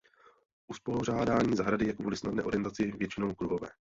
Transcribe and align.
Uspořádání 0.67 1.55
zahrady 1.55 1.85
je 1.87 1.93
kvůli 1.93 2.17
snadné 2.17 2.43
orientaci 2.43 2.91
většinou 2.91 3.33
kruhové. 3.33 3.67